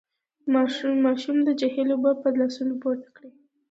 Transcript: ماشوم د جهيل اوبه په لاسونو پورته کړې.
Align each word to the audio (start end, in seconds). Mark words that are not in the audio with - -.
ماشوم 1.07 1.37
د 1.43 1.49
جهيل 1.59 1.89
اوبه 1.93 2.11
په 2.21 2.27
لاسونو 2.37 2.73
پورته 2.81 3.09
کړې. 3.15 3.29